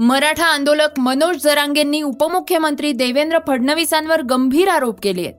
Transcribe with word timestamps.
मराठा 0.00 0.46
आंदोलक 0.46 0.98
मनोज 0.98 1.36
जरांगेंनी 1.42 2.02
उपमुख्यमंत्री 2.02 2.92
देवेंद्र 2.92 3.38
फडणवीसांवर 3.46 4.22
गंभीर 4.22 4.68
आरोप 4.68 5.00
केले 5.02 5.20
आहेत. 5.20 5.34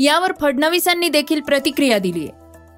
यावर 0.00 0.32
फडणवीसांनी 0.40 1.08
देखील 1.08 1.40
प्रतिक्रिया 1.40 1.98
दिली 1.98 2.20
आहे. 2.20 2.30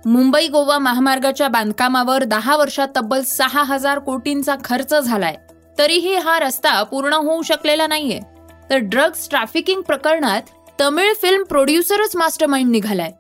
मुंबई 0.07 0.49
गोवा 0.49 0.79
महामार्गाच्या 0.79 1.49
बांधकामावर 1.49 2.25
दहा 2.25 2.57
वर्षात 2.57 2.89
तब्बल 2.97 3.23
सहा 3.23 3.63
हजार 3.63 3.99
कोटींचा 3.99 4.55
खर्च 4.65 4.95
झालाय. 4.95 5.37
तरीही 5.79 6.17
हा 6.17 6.39
रस्ता 6.39 6.83
पूर्ण 6.83 7.13
होऊ 7.13 7.43
शकलेला 7.43 7.87
नाहीये. 7.87 8.21
तर 8.71 8.77
ड्रग्ज 8.77 9.29
ट्रॅफिकिंग 9.29 9.81
प्रकरणात 9.81 10.43
तमिळ 10.81 11.13
फिल्म 11.23 11.43
प्रोड्युसरच 11.43 12.17
मास्टरमाइंड 12.17 12.71
निघालाय. 12.71 13.13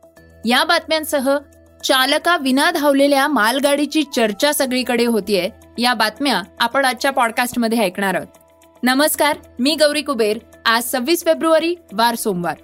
या 0.44 0.64
बातम्यांसह 0.64 1.36
चालका 1.84 2.36
विना 2.36 2.70
धावलेल्या 2.70 3.28
मालगाडीची 3.28 4.02
चर्चा 4.02 4.52
सगळीकडे 4.52 5.04
होतीये. 5.04 5.65
या 5.78 5.94
बातम्या 5.94 6.42
आपण 6.60 6.84
आजच्या 6.84 7.10
पॉडकास्टमध्ये 7.10 7.78
ऐकणार 7.78 8.14
आहोत. 8.14 8.26
नमस्कार 8.82 9.36
मी 9.58 9.74
गौरी 9.74 10.02
कुबेर. 10.02 10.38
आज 10.66 10.84
सव्वीस 10.84 11.24
फेब्रुवारी 11.24 11.74
वार 11.92 12.14
सोमवार. 12.14 12.54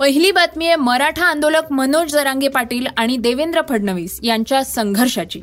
पहिली 0.00 0.30
बातमी 0.30 0.66
आहे 0.66 0.76
मराठा 0.76 1.24
आंदोलक 1.24 1.72
मनोज 1.72 2.12
जरांगे 2.12 2.48
पाटील 2.48 2.86
आणि 2.96 3.16
देवेंद्र 3.16 3.60
फडणवीस 3.68 4.20
यांच्या 4.22 4.64
संघर्षाची. 4.64 5.42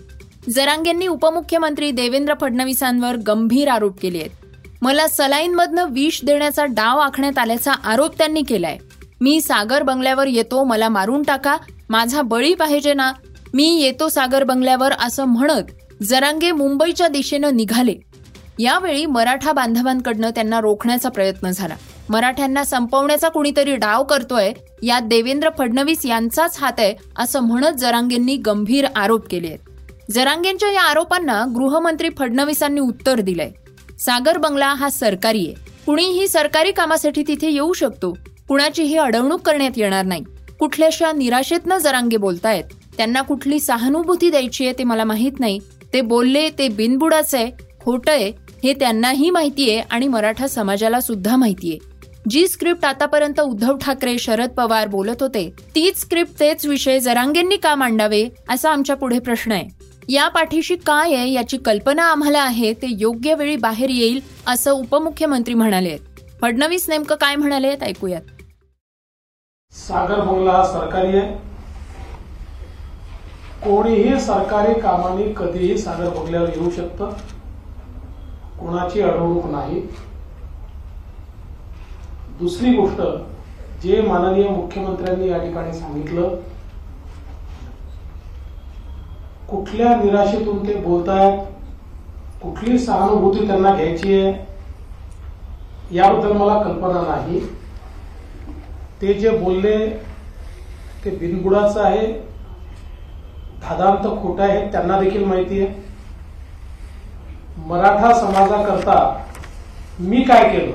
जरांगेंनी 0.49 1.07
उपमुख्यमंत्री 1.07 1.91
देवेंद्र 1.91 2.33
फडणवीसांवर 2.41 3.15
गंभीर 3.15 3.67
आरोप 3.67 3.99
केले 3.99 4.19
आहेत. 4.19 4.65
मला 4.81 5.07
सलाईनमधनं 5.07 5.85
विष 5.91 6.19
देण्याचा 6.23 6.65
डाव 6.65 6.99
आखण्यात 6.99 7.37
आल्याचा 7.37 7.71
आरोप 7.71 8.17
त्यांनी 8.17 8.41
केलाय. 8.41 8.77
मी 9.21 9.41
सागर 9.41 9.83
बंगल्यावर 9.83 10.27
येतो 10.27 10.63
मला 10.63 10.89
मारून 10.89 11.23
टाका 11.23 11.57
माझा 11.89 12.21
बळी 12.21 12.53
पाहिजे 12.53 12.93
ना 12.93 13.11
मी 13.53 13.81
येतो 13.81 14.09
सागर 14.09 14.43
बंगल्यावर 14.43 14.91
असं 14.91 15.25
म्हणत 15.25 16.03
जरांगे 16.03 16.51
मुंबईच्या 16.51 17.07
दिशेनं 17.07 17.55
निघाले. 17.55 17.95
यावेळी 18.59 19.05
मराठा 19.05 19.51
बांधवांकडनं 19.51 20.29
त्यांना 20.29 20.61
रोखण्याचा 20.61 21.09
प्रयत्न 21.09 21.49
झाला. 21.49 21.75
मराठ्यांना 22.09 22.63
संपवण्याचा 22.63 23.29
कुणीतरी 23.29 23.75
डाव 23.75 24.03
करतोय 24.03 24.53
यात 24.83 25.01
देवेंद्र 25.01 25.49
फडणवीस 25.57 26.05
यांचाच 26.05 26.57
हात 26.59 26.73
आहे 26.77 26.93
असं 27.17 27.39
म्हणत 27.39 27.77
जरांगेंनी 27.77 28.35
गंभीर 28.35 28.85
आरोप 28.95 29.27
केले 29.27 29.47
आहेत. 29.47 29.59
जरांगेंच्या 30.11 30.71
या 30.71 30.81
आरोपांना 30.81 31.45
गृहमंत्री 31.55 32.09
फडणवीसांनी 32.17 32.81
उत्तर 32.81 33.19
दिलंय. 33.19 33.51
सागर 33.99 34.37
बंगला 34.37 34.73
हा 34.73 34.89
सरकारी 34.89 35.45
आहे. 35.45 35.53
कुणीही 35.85 36.27
सरकारी 36.27 36.71
कामासाठी 36.71 37.23
तिथे 37.27 37.49
येऊ 37.49 37.73
शकतो. 37.73 38.17
कुणाचीही 38.47 38.97
अडवणूक 38.97 39.41
करण्यात 39.41 39.71
येणार 39.77 40.05
नाही. 40.05 40.23
कुठल्याशा 40.59 41.11
निराशेतनं 41.11 41.77
जरांगे 41.77 42.17
बोलतायत. 42.17 42.63
त्यांना 42.97 43.21
कुठली 43.21 43.59
सहानुभूती 43.59 44.29
द्यायची 44.29 44.65
आहे 44.65 44.73
ते 44.77 44.83
मला 44.83 45.03
माहीत 45.03 45.39
नाही. 45.39 45.59
ते 45.93 46.01
बोलले 46.01 46.49
ते 46.49 46.67
बिनबुडाच 46.67 47.33
आहे 47.35 47.49
खोटंय 47.81 48.31
हे 48.63 48.73
त्यांनाही 48.73 49.29
माहितीये 49.29 49.79
आणि 49.91 50.07
मराठा 50.07 50.47
समाजाला 50.47 50.99
सुद्धा 51.01 51.35
माहितीये 51.35 51.77
जी 52.29 52.47
स्क्रिप्ट 52.47 52.85
आतापर्यंत 52.85 53.39
उद्धव 53.41 53.77
ठाकरे 53.81 54.17
शरद 54.19 54.49
पवार 54.57 54.87
बोलत 54.87 55.21
होते 55.21 55.49
तीच 55.75 55.99
स्क्रिप्ट 56.01 56.39
तेच 56.39 56.65
विषय 56.65 56.99
जरांगेंनी 56.99 57.57
का 57.57 57.73
मांडावे 57.75 58.27
असा 58.49 58.71
आमच्या 58.71 58.95
पुढे 58.95 59.19
प्रश्न 59.19 59.51
आहे. 59.51 59.67
या 60.09 60.27
पाठीशी 60.27 60.75
काय 60.75 61.13
आहे 61.15 61.31
याची 61.31 61.57
कल्पना 61.57 62.03
आम्हाला 62.03 62.41
आहे 62.41 62.73
ते 62.73 62.87
योग्य 62.89 63.33
वेळी 63.35 63.55
बाहेर 63.55 63.89
येईल 63.89 64.19
असं 64.47 64.71
उपमुख्यमंत्री 64.71 65.53
म्हणाले 65.53 65.89
आहेत. 65.89 65.99
फडणवीस 66.41 66.89
नेमकं 66.89 67.15
काय 67.15 67.35
म्हणाले 67.35 67.75
ऐकूयात. 67.81 68.21
सागर 69.73 70.19
बंगला 70.21 70.51
हा 70.51 70.63
सरकारी 70.63 71.17
आहे. 71.17 71.52
कोणीही 73.63 74.19
सरकारी 74.19 74.73
कामाने 74.81 75.23
कधीही 75.37 75.77
सागर 75.77 76.09
बंगल्यावर 76.09 76.49
येऊ 76.55 76.69
शकतं. 76.69 77.11
कोणाची 78.59 79.01
अडवणूक 79.01 79.45
नाही. 79.51 79.79
दुसरी 82.39 82.73
गोष्ट 82.75 83.01
जे 83.83 84.01
माननीय 84.01 84.47
मुख्यमंत्र्यांनी 84.49 85.29
या 85.29 85.37
ठिकाणी 85.37 85.73
सांगितलं 85.73 86.35
कुठल्या 89.49 89.95
निराशेतून 89.95 90.67
ते 90.67 90.73
बोलतायत 90.81 91.39
कुठली 92.41 92.77
सहानुभूती 92.79 93.45
त्यांना 93.47 93.73
घ्यायची 93.75 94.13
आहे 94.13 94.33
याबद्दल 95.95 96.31
मला 96.31 96.61
कल्पना 96.63 97.01
नाही. 97.01 97.39
ते 99.01 99.13
जे 99.13 99.29
बोलले 99.37 99.77
ते 101.05 101.09
बिनबुडाचं 101.09 101.81
आहे. 101.81 102.07
धादांत 103.63 104.07
खोटं 104.21 104.43
आहे 104.43 104.65
त्यांना 104.71 104.99
देखील 104.99 105.23
माहिती 105.25 105.61
आहे. 105.61 105.81
मराठा 107.67 108.13
समाजाकरता 108.13 108.95
मी 109.99 110.21
काय 110.23 110.49
केलं? 110.49 110.71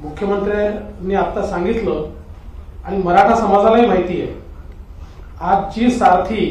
मुख्यमंत्र्यांनी 0.00 1.14
आता 1.14 1.46
सांगितलं 1.46 2.04
आणि 2.84 2.96
मराठा 3.02 3.34
समाजालाही 3.36 3.86
माहिती 3.86 4.20
आहे. 4.20 4.32
आज 5.40 5.74
जी 5.74 5.90
सारथी 5.90 6.44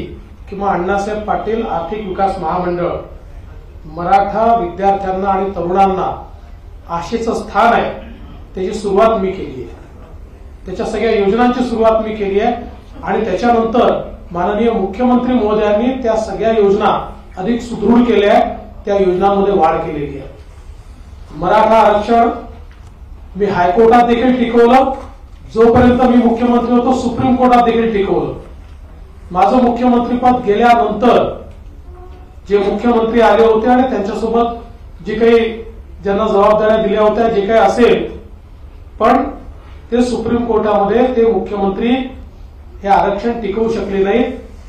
किंवा 0.48 0.70
अण्णासाहेब 0.72 1.22
पाटील 1.26 1.66
आर्थिक 1.66 2.06
विकास 2.06 2.38
महामंडळ 2.38 2.90
मराठा 3.94 4.54
विद्यार्थ्यांना 4.54 5.28
आणि 5.30 5.50
तरुणांना 5.56 6.10
आशेचं 6.94 7.34
स्थान 7.34 7.72
आहे 7.72 7.90
त्याची 8.54 8.74
सुरुवात 8.74 9.18
मी 9.20 9.30
केली 9.32 9.62
आहे. 9.62 9.72
त्याच्या 10.66 10.86
सगळ्या 10.86 11.12
योजनांची 11.12 11.64
सुरुवात 11.64 12.02
मी 12.02 12.14
केली 12.16 12.40
आहे 12.40 13.02
आणि 13.02 13.24
त्याच्यानंतर 13.24 13.92
माननीय 14.32 14.70
मुख्यमंत्री 14.70 15.34
महोदयांनी 15.34 15.92
त्या 16.02 16.16
सगळ्या 16.16 16.52
योजना 16.52 16.98
अधिक 17.38 17.60
सुदृढ 17.62 18.04
केल्या 18.06 18.32
आहेत. 18.32 18.52
त्या 18.86 18.96
योजनांमध्ये 18.98 19.54
वाढ 19.58 19.76
केलेली 19.76 20.18
आहे. 20.18 20.28
मराठा 21.38 21.76
आरक्षण 21.76 22.28
मी 23.36 23.46
हायकोर्टात 23.46 24.06
देखील 24.06 24.38
टिकवलं. 24.38 24.92
जोपर्यंत 25.54 26.02
मी 26.02 26.16
मुख्यमंत्री 26.24 26.72
होतो 26.72 26.92
सुप्रीम 27.00 27.34
कोर्टात 27.36 27.64
देखील 27.64 27.92
टिकवलं. 27.92 28.32
माझं 29.32 29.62
मुख्यमंत्रीपद 29.62 30.40
गेल्यानंतर 30.46 31.22
जे 32.48 32.58
मुख्यमंत्री 32.58 33.20
आले 33.20 33.44
होते 33.44 33.68
आणि 33.70 33.82
त्यांच्यासोबत 33.90 35.04
जे 35.06 35.14
काही 35.14 35.38
ज्यांना 36.02 36.26
जबाबदाऱ्या 36.26 36.76
दिल्या 36.76 37.02
होत्या 37.02 37.28
जे 37.28 37.40
काही 37.40 37.58
असेल 37.58 38.04
पण 38.98 39.22
ते 39.92 40.02
सुप्रीम 40.02 40.44
कोर्टामध्ये 40.46 41.06
ते 41.16 41.26
मुख्यमंत्री 41.32 41.94
हे 42.82 42.88
आरक्षण 42.88 43.40
टिकवू 43.40 43.68
शकले 43.72 44.02
नाही 44.04 44.22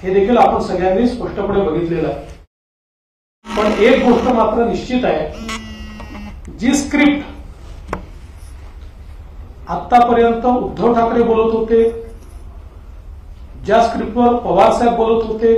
हे 0.04 0.14
देखील 0.14 0.38
आपण 0.38 0.60
सगळ्यांनी 0.64 1.08
स्पष्टपणे 1.08 1.62
बघितलेलं 1.62 2.08
आहे. 2.08 2.34
पण 3.46 3.72
एक 3.84 4.04
गोष्ट 4.06 4.28
मात्र 4.36 4.66
निश्चित 4.68 5.06
आहे 5.06 6.58
जी 6.60 6.74
स्क्रिप्ट 6.76 7.96
आतापर्यंत 9.72 10.46
उद्धव 10.46 10.94
ठाकरे 10.94 11.24
बोलत 11.24 11.54
होते 11.54 11.84
ज्या 13.66 13.82
स्क्रिप्टवर 13.84 14.36
पवार 14.40 14.72
साहेब 14.72 14.96
बोलत 14.96 15.26
होते 15.28 15.54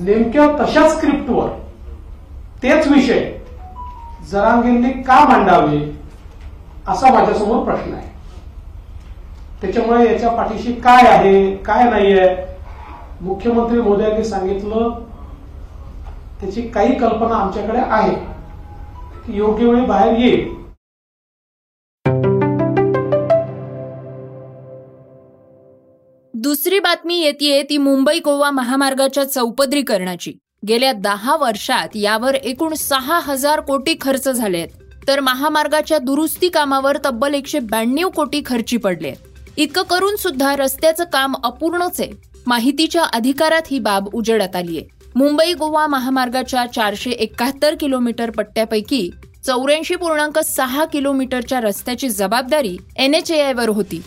नेमक्या 0.00 0.46
तशाच 0.58 0.92
स्क्रिप्टवर 0.96 1.48
तेच 2.62 2.86
विषय 2.88 3.20
जरांगेंनी 4.30 4.92
का 5.02 5.18
मांडावे 5.28 5.78
असा 6.88 7.12
माझ्यासमोर 7.14 7.64
प्रश्न 7.64 7.92
आहे. 7.94 8.06
त्याच्यामुळे 9.62 10.06
याच्या 10.12 10.30
पाठीशी 10.30 10.72
काय 10.72 11.06
आहे 11.08 11.54
काय 11.56 11.90
नाहीये? 11.90 12.28
मुख्यमंत्री 13.20 13.80
मोदयांनी 13.80 14.24
सांगितलं 14.24 14.90
त्याची 16.40 16.62
काही 16.68 16.94
कल्पना 16.98 17.34
आमच्याकडे 17.34 17.78
आहे. 17.78 18.14
योग्य 19.36 19.66
वेळी 19.66 19.84
बाहेर 19.86 20.18
येईल. 20.18 20.56
दुसरी 26.34 26.78
बातमी 26.80 27.18
येते 27.20 27.62
ती 27.70 27.76
मुंबई 27.78 28.18
गोवा 28.24 28.50
महामार्गाच्या 28.50 29.24
चौपदरीकरणाची. 29.24 30.32
गेल्या 30.68 30.92
दहा 30.92 31.36
वर्षात 31.36 31.88
यावर 31.94 32.34
एकूण 32.34 32.74
सहा 32.74 33.18
हजार 33.24 33.60
कोटी 33.60 33.94
खर्च 34.00 34.28
झाले 34.28 34.58
आहेत 34.58 35.06
तर 35.08 35.20
महामार्गाच्या 35.20 35.98
दुरुस्ती 35.98 36.48
कामावर 36.48 36.96
तब्बल 37.04 37.34
एकशे 37.34 37.58
ब्याण्णव 37.60 38.08
कोटी 38.08 38.42
खर्ची 38.46 38.76
पडले 38.76 39.08
आहेत 39.08 39.27
इतकं 39.58 39.82
करून 39.82 40.16
सुद्धा 40.16 40.54
रस्त्याचं 40.56 41.04
काम 41.04 41.34
अपूर्णच 41.44 42.00
आहे. 42.00 42.10
माहितीच्या 42.46 43.02
अधिकारात 43.04 43.62
ही 43.70 43.78
बाब 43.78 44.08
उजेडात 44.14 44.56
आलीय 44.56 44.82
मुंबई 45.16 45.52
गोवा 45.52 45.86
महामार्गाच्या 45.86 46.64
चारशे 46.66 47.10
एकाहत्तर 47.10 47.74
किलोमीटर 47.80 48.30
पट्ट्यापैकी 48.30 49.10
चौऱ्याऐंशी 49.46 49.94
पूर्णांक 49.94 50.38
सहा 50.38 50.84
किलोमीटरच्या 50.84 51.60
रस्त्याची 51.60 52.08
जबाबदारी 52.08 52.76
एनएचएआयवर 52.96 53.68
होती. 53.68 54.00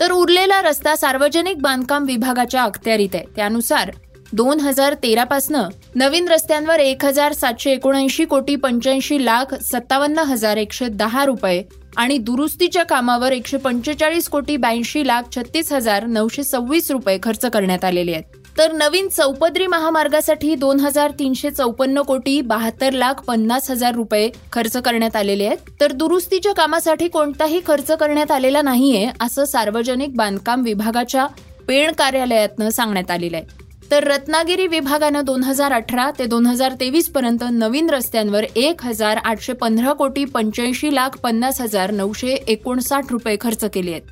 तर 0.00 0.12
उरलेला 0.12 0.60
रस्ता 0.62 0.94
सार्वजनिक 0.96 1.60
बांधकाम 1.62 2.04
विभागाच्या 2.04 2.62
अखत्यारीत 2.62 3.14
आहे. 3.14 3.24
त्यानुसार 3.36 3.90
दोन 4.32 4.60
हजार 4.60 4.94
तेरा 4.94 5.24
पासनं 5.24 5.68
नवीन 5.94 6.28
रस्त्यांवर 6.28 6.80
एक 6.80 7.04
हजार 7.04 7.32
सातशे 7.32 7.72
एकोणऐंशी 7.72 8.24
कोटी 8.24 8.56
पंच्याऐंशी 8.56 9.24
लाख 9.24 9.54
सत्तावन्न 9.54 10.18
हजार 10.18 10.56
एकशे 10.56 10.88
दहा 10.88 11.24
रुपये 11.24 11.62
आणि 11.96 12.18
दुरुस्तीच्या 12.18 12.82
कामावर 12.82 13.32
एकशे 13.32 13.56
पंचेचाळीस 13.56 14.28
कोटी 14.28 14.56
ब्याऐंशी 14.56 15.06
लाख 15.06 15.22
छत्तीस 15.36 15.72
हजार 15.72 16.06
नऊशे 16.06 16.44
सव्वीस 16.44 16.90
रुपये 16.90 17.18
खर्च 17.22 17.44
करण्यात 17.46 17.84
आलेले 17.84 18.12
आहेत. 18.12 18.36
तर 18.58 18.72
नवीन 18.72 19.08
चौपदरी 19.08 19.66
महामार्गासाठी 19.66 20.54
दोन 20.54 20.80
हजार 20.80 21.10
तीनशे 21.10 21.50
चौपन्न 21.50 22.02
कोटी 22.02 22.40
बहात्तर 22.40 22.92
लाख 22.92 23.14
पन्नास 23.14 23.70
हजार 23.70 23.94
रुपये 23.94 24.30
खर्च 24.52 24.76
करण्यात 24.76 25.16
आलेले 25.16 25.46
आहेत. 25.46 25.70
तर 25.80 25.92
दुरुस्तीच्या 25.92 26.52
कामासाठी 26.52 27.08
कोणताही 27.08 27.60
खर्च 27.66 27.90
करण्यात 27.90 28.30
आलेला 28.30 28.62
नाहीये 28.62 29.10
असं 29.20 29.44
सार्वजनिक 29.44 30.16
बांधकाम 30.16 30.62
विभागाच्या 30.62 31.26
पेण 31.68 31.92
कार्यालयातनं 31.92 32.70
सांगण्यात 32.70 33.10
आलेलं 33.10 33.36
आहे. 33.36 33.61
तर 33.92 34.04
रत्नागिरी 34.04 34.66
विभागानं 34.66 35.24
दोन 35.24 35.42
हजार 35.44 35.72
अठरा 35.72 36.04
ते 36.18 36.26
दोन 36.26 36.46
हजार 36.46 36.74
तेवीस 36.80 37.08
पर्यंत 37.12 37.42
नवीन 37.52 37.88
रस्त्यांवर 37.90 38.44
एक 38.56 38.84
हजार 38.84 39.16
आठशे 39.24 39.52
पंधरा 39.52 39.92
कोटी 39.92 40.24
पंच्याऐंशी 40.34 40.94
लाख 40.94 41.16
पन्नास 41.22 41.60
हजार 41.60 41.90
नऊशे 41.90 42.34
एकोणसाठ 42.48 43.10
रुपये 43.10 43.36
खर्च 43.40 43.64
केले 43.74 43.90
आहेत. 43.90 44.02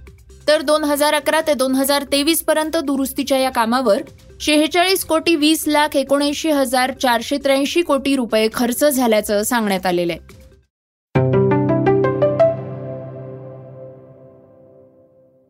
तर 0.49 0.62
दोन 0.62 0.82
हजार 0.85 1.15
अकरा 1.15 1.41
ते 1.47 1.55
दोन 1.55 1.75
हजार 1.75 2.05
तेवीस 2.12 2.43
पर्यंत 2.44 2.77
दुरुस्तीच्या 2.77 3.38
या 3.38 3.50
कामावर 3.50 4.03
शेहेचाळीस 4.41 5.05
कोटी 5.05 5.35
वीस 5.37 5.62
लाख 5.67 5.97
एकोणऐंशी 5.97 6.50
हजार 6.50 6.93
चारशे 7.03 7.38
त्र्याऐंशी 7.44 7.82
कोटी 7.82 8.15
रुपये 8.17 8.49
खर्च 8.55 8.85
झाल्याचं 8.85 9.43
सांगण्यात 9.43 9.87
आलेलं 9.87 10.12
आहे. 10.12 10.21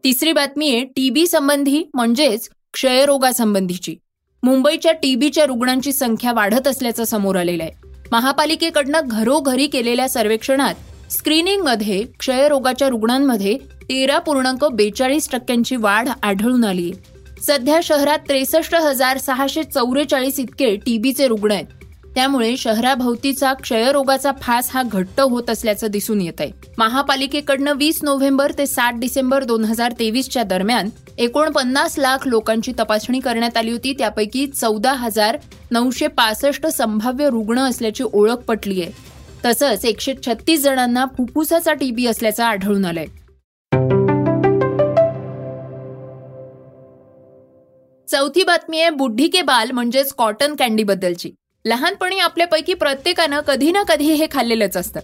तिसरी 0.04 0.32
बातमी 0.32 0.70
आहे 0.74 0.84
टीबी 0.96 1.26
संबंधी 1.26 1.82
म्हणजेच 1.94 2.48
क्षयरोगासंबंधीची. 2.72 3.96
मुंबईच्या 4.42 4.92
टीबीच्या 4.92 5.44
रुग्णांची 5.46 5.92
संख्या 5.92 6.32
वाढत 6.32 6.68
असल्याचं 6.68 7.04
समोर 7.04 7.36
आलेलं 7.36 7.62
आहे. 7.62 7.72
महापालिकेकडनं 8.12 9.00
घरोघरी 9.04 9.66
केलेल्या 9.66 10.08
सर्वेक्षणात 10.08 10.74
स्क्रीनिंगमध्ये 11.10 12.02
क्षयरोगाच्या 12.18 12.88
रुग्णांमध्ये 12.88 13.56
तेरा 13.82 14.18
पूर्णांक 14.18 14.64
बेचाळीस 14.64 15.30
टक्क्यांची 15.30 15.76
वाढ 15.76 16.08
आढळून 16.22 16.64
आली. 16.64 16.92
सध्या 17.42 17.80
शहरात 17.82 18.18
त्रेसष्ट 18.18 18.74
हजार 18.74 19.18
सहाशे 19.18 19.62
चौवेचाळीस 19.62 20.40
इतके 20.40 20.74
टीबीचे 20.76 21.28
रुग्ण 21.28 21.52
आहेत. 21.52 21.64
त्यामुळे 22.14 22.56
शहराभोवतीचा 22.56 23.52
क्षयरोगाचा 23.52 24.30
फास 24.40 24.70
हा 24.72 24.82
घट्ट 24.82 25.20
होत 25.20 25.50
असल्याचं 25.50 25.90
दिसून 25.90 26.20
येत 26.20 26.40
आहे 26.40 26.50
महापालिकेकडनं 26.78 27.72
वीस 27.76 28.02
नोव्हेंबर 28.02 28.52
ते 28.58 28.66
सात 28.66 28.92
डिसेंबर 28.92 29.44
दोन 29.44 29.64
हजार 29.64 29.92
तेवीसच्या 29.98 30.42
दरम्यान 30.42 30.88
एकोणपन्नास 31.18 31.98
लाख 31.98 32.26
लोकांची 32.26 32.72
तपासणी 32.78 33.20
करण्यात 33.20 33.56
आली 33.56 33.70
होती. 33.70 33.92
त्यापैकी 33.92 34.46
चौदा 34.46 34.92
हजार 34.92 35.36
नऊशे 35.70 36.06
पासष्ट 36.06 36.66
संभाव्य 36.66 37.28
रुग्ण 37.30 37.58
असल्याची 37.60 38.04
ओळख 38.12 38.44
पटली 38.48 38.80
आहे. 38.82 38.92
तसंच 39.44 39.84
एकशे 39.84 40.14
छत्तीस 40.26 40.62
जणांना 40.62 41.04
फुफ्फुसाचा 41.16 41.72
टीबी 41.74 42.06
असल्याचं 42.06 42.44
आढळून 42.44 42.84
आलंय. 42.84 43.06
चौथी 48.08 48.42
बातमी 48.44 48.80
आहे 48.80 48.90
बुड्ढी 48.90 49.26
के 49.28 49.42
बाल 49.42 49.70
म्हणजेच 49.70 50.12
कॉटन 50.12 50.54
कॅन्डी 50.58 50.84
बद्दलची 50.84 51.30
लहानपणी 51.64 52.18
आपल्यापैकी 52.18 52.74
प्रत्येकानं 52.74 53.40
कधी 53.40 53.72
ना 53.72 53.82
कधी 53.82 54.12
हे 54.12 54.26
खाल्लेलंच 54.32 54.76
असतं. 54.76 55.00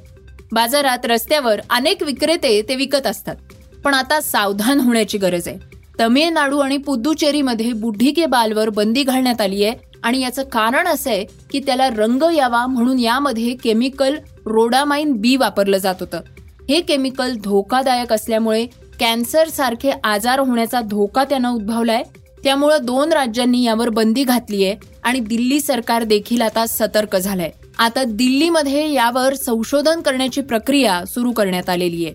बाजारात 0.53 0.99
रस्त्यावर 1.05 1.61
अनेक 1.71 2.03
विक्रेते 2.03 2.63
ते 2.69 2.77
विकत 2.77 3.07
असतात. 3.07 3.37
पण 3.85 3.95
आता 3.95 4.21
सावधान 4.21 4.81
होण्याची 4.81 5.19
गरज 5.19 5.49
आहे. 5.49 5.59
तमिळनाडू 6.01 6.59
आणि 6.59 6.77
पुद्दुचेरीमध्ये 6.77 7.73
बुढी 7.73 8.13
के 8.13 8.27
बालवर 8.27 8.69
बंदी 8.69 9.03
घालण्यात 9.03 9.41
आली 9.41 9.65
आहे 9.65 9.75
आणि 10.03 10.21
याचं 10.21 10.43
कारण 10.43 10.87
असं 10.87 11.11
आहे 11.11 11.25
की 11.51 11.61
त्याला 11.61 11.89
रंग 11.89 12.23
यावा 12.35 12.67
म्हणून 12.67 12.99
यामध्ये 12.99 13.55
केमिकल 13.55 14.17
रोडामाइन 14.47 15.13
बी 15.13 15.37
वापरलं 15.37 15.79
जात 15.79 15.95
होतं. 16.01 16.21
हे 16.69 16.81
केमिकल 16.81 17.37
धोकादायक 17.45 18.13
असल्यामुळे 18.13 18.67
कॅन्सर 19.01 19.49
सारखे 19.49 19.91
आजार 20.05 20.39
होण्याचा 20.39 20.81
धोका 20.81 21.25
त्यानं 21.25 21.51
उद्भवलाय. 21.51 22.03
त्यामुळं 22.45 22.79
दोन 22.83 23.13
राज्यांनी 23.13 23.65
यावर 23.65 23.89
बंदी 23.89 24.25
घातली 24.25 24.65
आहे 24.65 24.77
आणि 25.07 25.21
दिल्ली 25.21 25.61
सरकार 25.61 26.03
देखील 26.03 26.41
आता 26.43 26.67
सतर्क 26.67 27.17
झालंय. 27.17 27.51
आता 27.79 28.05
दिल्लीमध्ये 28.05 28.93
यावर 28.93 29.35
संशोधन 29.35 30.01
करण्याची 30.01 30.41
प्रक्रिया 30.41 31.05
सुरू 31.05 31.33
करण्यात 31.33 31.69
आलेली 31.69 32.07
आहे. 32.07 32.15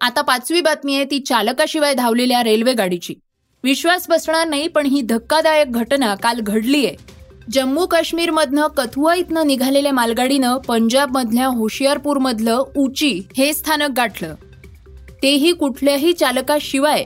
आता 0.00 0.20
पाचवी 0.20 0.60
बातमी 0.60 0.94
आहे 0.94 1.04
ती 1.04 1.18
चालकाशिवाय 1.18 1.94
धावलेल्या 1.94 2.42
रेल्वे 2.44 2.72
गाडीची. 2.72 3.14
विश्वास 3.64 4.06
बसणार 4.08 4.48
नाही 4.48 4.68
पण 4.68 4.86
ही 4.86 5.02
धक्कादायक 5.02 5.72
घटना 5.72 6.14
काल 6.14 6.40
घडली 6.40 6.86
आहे. 6.86 6.96
जम्मू 7.52 7.86
काश्मीरमधनं 7.86 8.66
कथुआ 8.66 9.14
इथनं 9.14 9.46
निघालेल्या 9.46 9.92
मालगाडीनं 9.92 10.58
पंजाबमधल्या 10.58 11.46
होशियारपूरमधलं 11.46 12.62
उची 12.76 13.20
हे 13.36 13.52
स्थानक 13.52 13.90
गाठलं. 13.90 14.34
तेही 15.22 15.52
कुठल्याही 15.52 16.12
चालकाशिवाय 16.12 17.04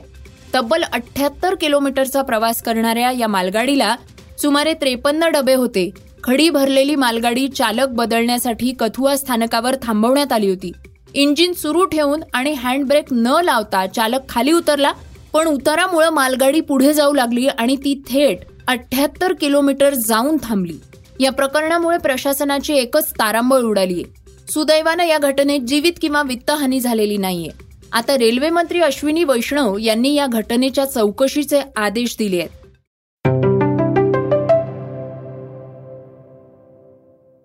तब्बल 0.55 0.83
अठ्याहत्तर 0.93 1.55
किलोमीटरचा 1.55 2.21
प्रवास 2.21 2.61
करणाऱ्या 2.61 3.11
या 3.11 3.27
मालगाडीला 3.27 3.95
सुमारे 4.41 4.73
त्रेपन्न 4.73 5.27
डबे 5.27 5.53
होते. 5.53 5.89
खडी 6.23 6.49
भरलेली 6.49 6.95
मालगाडी 6.95 7.47
चालक 7.47 7.87
बदलण्यासाठी 7.87 8.73
कथुआ 8.79 9.15
स्थानकावर 9.15 9.75
थांबवण्यात 9.81 10.33
आली 10.33 10.49
होती. 10.49 10.71
इंजिन 11.13 11.53
सुरू 11.53 11.85
ठेवून 11.85 12.23
आणि 12.33 12.53
हँडब्रेक 12.53 13.05
न 13.11 13.41
लावता 13.43 13.87
चालक 13.87 14.29
खाली 14.29 14.51
उतरला 14.51 14.91
पण 15.33 15.47
उतारामुळे 15.47 16.09
मालगाडी 16.09 16.61
पुढे 16.61 16.93
जाऊ 16.93 17.13
लागली 17.13 17.47
आणि 17.47 17.75
ती 17.75 18.01
थेट 18.09 18.37
अठ्याहत्तर 18.67 19.33
किलोमीटर 19.33 19.93
जाऊन 19.93 20.37
थांबली. 20.43 20.73
या 21.19 21.31
प्रकरणामुळे 21.31 21.97
प्रशासनाची 21.97 22.73
एकच 22.73 23.11
तारांबळ 23.11 23.59
उडालीये. 23.59 24.03
सुदैवानं 24.49 25.03
या 25.03 25.17
घटनेत 25.17 25.59
जीवित 25.59 25.93
किंवा 26.01 26.21
वित्तहानी 26.21 26.79
झालेली 26.79 27.17
नाहीये. 27.17 27.72
आता 27.93 28.17
रेल्वे 28.17 28.49
मंत्री 28.49 28.79
अश्विनी 28.81 29.23
वैष्णव 29.23 29.77
यांनी 29.77 30.13
या 30.13 30.27
घटनेच्या 30.27 30.85
चौकशीचे 30.85 31.61
आदेश 31.75 32.15
दिले 32.19 32.39
आहेत. 32.39 32.49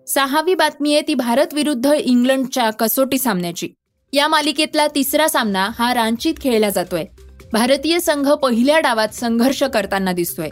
सहावी 0.07 0.53
बातमी 0.55 0.93
आहे 0.93 1.01
ती 1.07 1.13
भारत 1.13 1.53
विरुद्ध 1.53 1.91
इंग्लंडच्या 1.99 2.69
कसोटी 2.69 3.17
सामन्याची. 3.17 3.69
या 4.13 4.27
मालिकेतला 4.27 4.87
तिसरा 4.87 5.27
सामना 5.27 5.69
हा 5.79 5.93
रांचीत 5.93 6.33
खेळला 6.41 6.69
जातोय. 6.69 7.05
भारतीय 7.53 7.99
संघ 7.99 8.31
पहिल्या 8.31 8.79
डावात 8.79 9.09
संघर्ष 9.09 9.63
करताना 9.63 10.11
दिसतोय. 10.11 10.49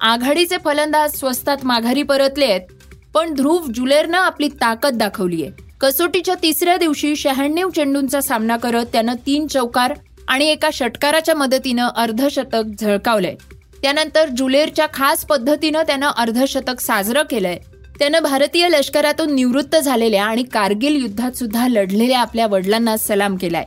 आघाडीचे 0.00 0.56
फलंदाज 0.64 1.14
स्वस्तात 1.14 1.56
माघारी 1.64 2.02
परतले 2.02 2.44
आहेत 2.44 2.72
पण 3.14 3.34
ध्रुव 3.34 3.66
जुलेरनं 3.74 4.18
आपली 4.18 4.48
ताकद 4.48 4.98
दाखवली 4.98 5.42
आहे 5.42 5.73
कसोटीच्या 5.84 6.34
तिसऱ्या 6.42 6.76
दिवशी 6.76 7.16
शहाण्णव 7.16 7.70
चेंडूंचा 7.70 8.20
सामना 8.20 8.56
करत 8.56 8.86
त्यानं 8.92 9.14
तीन 9.26 9.46
चौकार 9.46 9.94
आणि 10.28 10.44
एका 10.46 10.68
षटकाराच्या 10.72 11.34
मदतीनं 11.34 11.88
अर्धशतक 11.96 12.62
झळकावलंय. 12.80 13.34
त्यानंतर 13.82 14.28
जुलेरच्या 14.28 14.86
खास 14.94 15.24
पद्धतीनं 15.24 15.82
त्यानं 15.82 16.06
अर्धशतक 16.06 16.80
साजरं 16.80 17.22
केलंय. 17.22 17.58
त्यानं 17.98 18.18
भारतीय 18.18 18.68
लष्करातून 18.68 19.34
निवृत्त 19.34 19.76
झालेल्या 19.76 20.24
आणि 20.24 20.42
कारगिल 20.42 20.96
युद्धात 20.96 21.32
सुद्धा 21.32 21.68
लढलेल्या 21.68 22.20
आपल्या 22.20 22.46
वडिलांना 22.46 22.96
सलाम 22.96 23.36
केलाय. 23.36 23.64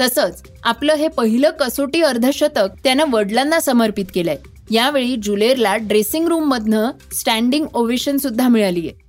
तसंच 0.00 0.42
आपलं 0.64 0.94
हे 0.94 1.08
पहिलं 1.08 1.50
कसोटी 1.50 2.02
अर्धशतक 2.02 2.68
त्यानं 2.84 3.04
वडिलांना 3.12 3.60
समर्पित 3.60 4.04
केलंय. 4.14 4.36
यावेळी 4.70 5.16
जुलेरला 5.22 5.76
ड्रेसिंग 5.76 6.28
रूम 6.28 6.44
मधनं 6.44 6.90
स्टँडिंग 7.12 7.66
ओवेशन 7.74 8.16
सुद्धा 8.16 8.48
मिळालीय. 8.48 9.07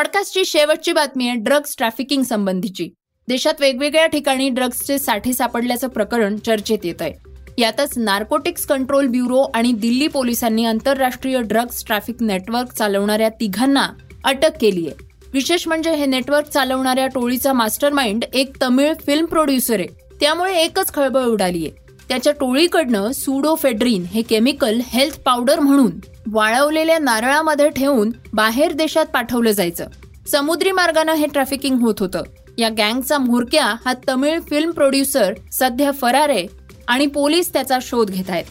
पॉडकास्टची 0.00 0.44
शेवटची 0.44 0.92
बातमी 0.92 1.28
आहे 1.28 1.36
ड्रग्ज 1.36 1.74
ट्रॅफिकिंग 1.78 2.22
संबंधीची. 2.22 2.88
देशात 3.28 3.54
वेगवेगळ्या 3.60 4.06
ठिकाणी 4.06 4.48
ड्रग्जचे 4.48 4.98
साठे 4.98 5.32
सापडल्याचं 5.32 5.88
प्रकरण 5.88 6.36
चर्चेत 6.36 6.78
येत 6.84 7.02
आहे. 7.02 7.12
यातच 7.58 7.98
नार्कोटिक्स 7.98 8.66
कंट्रोल 8.66 9.06
ब्युरो 9.06 9.40
आणि 9.54 9.72
दिल्ली 9.72 10.06
पोलिसांनी 10.06 10.64
आंतरराष्ट्रीय 10.64 11.40
ड्रग्ज 11.40 11.84
ट्रॅफिक 11.84 12.22
नेटवर्क 12.22 12.72
चालवणाऱ्या 12.72 13.28
तिघांना 13.28 13.86
अटक 14.24 14.56
केली 14.60 14.86
आहे. 14.86 15.04
विशेष 15.32 15.68
म्हणजे 15.68 15.94
हे 15.94 16.06
नेटवर्क 16.06 16.48
चालवणाऱ्या 16.48 17.06
टोळीचा 17.06 17.52
मास्टर 17.52 17.92
माइंड 17.92 18.24
एक 18.34 18.62
तमिळ 18.62 18.94
फिल्म 19.06 19.24
प्रोड्युसर 19.24 19.80
आहे. 19.80 19.88
त्यामुळे 20.20 20.54
एकच 20.54 20.94
खळबळ 20.94 21.24
उडाली 21.24 21.66
आहे. 21.66 21.70
त्याच्या 22.08 22.32
टोळीकडनं 22.32 23.12
सुडोफेड्रीन 23.12 24.02
हे 24.02 24.22
केमिकल 24.22 24.80
हेल्थ 24.88 25.20
पावडर 25.20 25.60
म्हणून 25.60 25.90
वाळवलेल्या 26.32 26.98
नारळामध्ये 26.98 27.70
ठेवून 27.70 28.12
बाहेर 28.32 28.72
देशात 28.72 29.06
पाठवलं 29.06 29.50
जायचं. 29.50 29.86
समुद्री 30.26 30.70
मार्गानं 30.70 31.12
हे 31.12 31.26
ट्रॅफिकिंग 31.26 31.78
होत 31.78 31.94
होतं. 32.00 32.22
या 32.58 32.68
गँगचा 32.68 33.18
म्होरक्या 33.18 33.64
हा 33.64 33.92
तमिळ 34.08 34.40
फिल्म 34.40 34.70
प्रोड्युसर 34.70 35.34
सध्या 35.52 35.90
फरार 35.90 36.28
आहे 36.28 36.46
आणि 36.88 37.06
पोलीस 37.06 37.52
त्याचा 37.52 37.78
शोध 37.82 38.10
घेत 38.10 38.30
आहेत. 38.30 38.44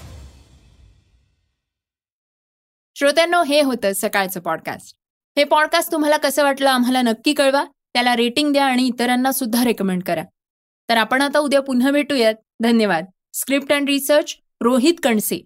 श्रोत्यांनो 2.95 3.43
हे 3.43 3.61
होतं 3.61 3.91
सकाळचं 3.95 4.39
पॉडकास्ट 4.39 4.95
हे 5.37 5.43
पॉडकास्ट 5.43 5.91
तुम्हाला 5.91 6.17
कसं 6.17 6.43
वाटलं 6.43 6.69
आम्हाला 6.69 7.01
नक्की 7.01 7.33
कळवा. 7.33 7.63
त्याला 7.93 8.15
रेटिंग 8.15 8.53
द्या 8.53 8.65
आणि 8.65 8.87
इतरांना 8.87 9.31
सुद्धा 9.31 9.63
रेकमेंड 9.63 10.03
करा. 10.03 10.23
तर 10.89 10.97
आपण 10.97 11.21
आता 11.21 11.39
उद्या 11.39 11.61
पुन्हा 11.61 11.91
भेटूयात. 11.91 12.33
धन्यवाद. 12.63 13.05
Script 13.33 13.73
and 13.73 13.89
research 13.89 14.35
Rohit 14.61 14.93
Kanse. 15.03 15.45